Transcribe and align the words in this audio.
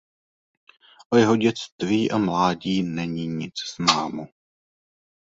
O 1.13 1.17
jeho 1.17 1.35
dětství 1.35 2.11
a 2.11 2.17
mládí 2.17 2.83
není 2.83 3.27
nic 3.27 3.53
známo. 3.75 4.27